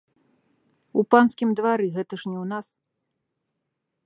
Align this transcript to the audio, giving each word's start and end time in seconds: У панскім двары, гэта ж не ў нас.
У 1.01 1.03
панскім 1.15 1.49
двары, 1.59 1.87
гэта 1.99 2.13
ж 2.23 2.33
не 2.33 2.37
ў 2.43 2.51
нас. 2.57 2.67